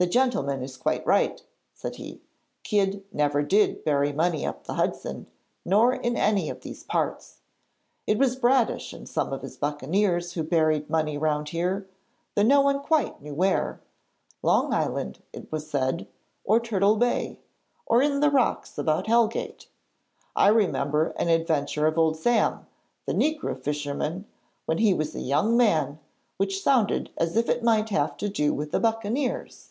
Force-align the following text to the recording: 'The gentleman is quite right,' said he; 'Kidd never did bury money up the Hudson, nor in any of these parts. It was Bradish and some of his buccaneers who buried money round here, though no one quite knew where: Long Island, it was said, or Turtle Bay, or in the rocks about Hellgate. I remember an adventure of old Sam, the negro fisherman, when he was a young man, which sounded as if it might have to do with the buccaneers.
'The 0.00 0.08
gentleman 0.08 0.64
is 0.64 0.76
quite 0.76 1.06
right,' 1.06 1.44
said 1.72 1.94
he; 1.94 2.20
'Kidd 2.64 3.04
never 3.12 3.40
did 3.40 3.84
bury 3.84 4.12
money 4.12 4.44
up 4.44 4.64
the 4.64 4.72
Hudson, 4.74 5.28
nor 5.64 5.94
in 5.94 6.16
any 6.16 6.50
of 6.50 6.62
these 6.62 6.82
parts. 6.82 7.38
It 8.04 8.18
was 8.18 8.34
Bradish 8.34 8.92
and 8.92 9.08
some 9.08 9.32
of 9.32 9.42
his 9.42 9.56
buccaneers 9.56 10.32
who 10.32 10.42
buried 10.42 10.90
money 10.90 11.16
round 11.16 11.50
here, 11.50 11.86
though 12.34 12.42
no 12.42 12.60
one 12.62 12.80
quite 12.80 13.22
knew 13.22 13.32
where: 13.32 13.80
Long 14.42 14.74
Island, 14.74 15.20
it 15.32 15.52
was 15.52 15.70
said, 15.70 16.08
or 16.42 16.58
Turtle 16.58 16.96
Bay, 16.96 17.38
or 17.86 18.02
in 18.02 18.18
the 18.18 18.28
rocks 18.28 18.76
about 18.78 19.06
Hellgate. 19.06 19.68
I 20.34 20.48
remember 20.48 21.10
an 21.10 21.28
adventure 21.28 21.86
of 21.86 21.96
old 21.96 22.16
Sam, 22.16 22.66
the 23.06 23.12
negro 23.12 23.56
fisherman, 23.56 24.26
when 24.66 24.78
he 24.78 24.92
was 24.92 25.14
a 25.14 25.20
young 25.20 25.56
man, 25.56 26.00
which 26.38 26.60
sounded 26.60 27.10
as 27.18 27.36
if 27.36 27.48
it 27.48 27.62
might 27.62 27.90
have 27.90 28.16
to 28.16 28.28
do 28.28 28.52
with 28.52 28.72
the 28.72 28.80
buccaneers. 28.80 29.68